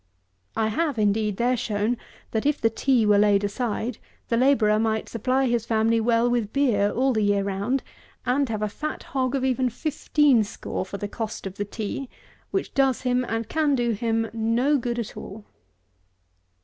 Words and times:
I 0.55 0.69
have, 0.69 0.97
indeed, 0.97 1.37
there 1.37 1.55
shown, 1.55 1.95
that 2.31 2.43
if 2.47 2.59
the 2.59 2.71
tea 2.71 3.05
were 3.05 3.19
laid 3.19 3.43
aside, 3.43 3.99
the 4.29 4.35
labourer 4.35 4.79
might 4.79 5.07
supply 5.07 5.45
his 5.45 5.63
family 5.67 6.01
well 6.01 6.27
with 6.27 6.51
beer 6.51 6.89
all 6.89 7.13
the 7.13 7.21
year 7.21 7.43
round, 7.43 7.83
and 8.25 8.49
have 8.49 8.63
a 8.63 8.67
fat 8.67 9.03
hog 9.03 9.35
of 9.35 9.45
even 9.45 9.69
fifteen 9.69 10.43
score 10.43 10.87
for 10.87 10.97
the 10.97 11.07
cost 11.07 11.45
of 11.45 11.53
the 11.57 11.65
tea, 11.65 12.09
which 12.49 12.73
does 12.73 13.01
him 13.03 13.23
and 13.25 13.47
can 13.47 13.75
do 13.75 13.91
him 13.91 14.27
no 14.33 14.75
good 14.79 14.97
at 14.97 15.15
all. 15.15 15.45